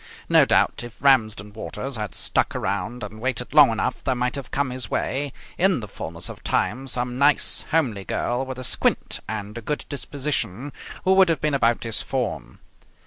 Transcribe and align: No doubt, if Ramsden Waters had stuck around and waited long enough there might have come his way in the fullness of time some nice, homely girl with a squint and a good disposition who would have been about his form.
No 0.29 0.45
doubt, 0.45 0.83
if 0.83 0.99
Ramsden 0.99 1.53
Waters 1.53 1.95
had 1.95 2.15
stuck 2.15 2.55
around 2.55 3.03
and 3.03 3.21
waited 3.21 3.53
long 3.53 3.69
enough 3.69 4.03
there 4.03 4.15
might 4.15 4.33
have 4.33 4.49
come 4.49 4.71
his 4.71 4.89
way 4.89 5.31
in 5.59 5.79
the 5.79 5.87
fullness 5.87 6.27
of 6.27 6.43
time 6.43 6.87
some 6.87 7.19
nice, 7.19 7.65
homely 7.69 8.03
girl 8.03 8.43
with 8.43 8.57
a 8.57 8.63
squint 8.63 9.19
and 9.29 9.55
a 9.59 9.61
good 9.61 9.85
disposition 9.89 10.73
who 11.03 11.13
would 11.13 11.29
have 11.29 11.39
been 11.39 11.53
about 11.53 11.83
his 11.83 12.01
form. 12.01 12.57